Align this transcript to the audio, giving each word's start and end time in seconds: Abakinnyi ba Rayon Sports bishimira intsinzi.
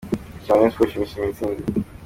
Abakinnyi 0.03 0.47
ba 0.49 0.55
Rayon 0.57 0.71
Sports 0.73 0.97
bishimira 0.99 1.29
intsinzi. 1.31 1.63